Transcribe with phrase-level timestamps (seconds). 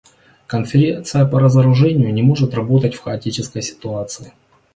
[0.47, 4.33] Конференция по разоружению не может работать в хаотической ситуации.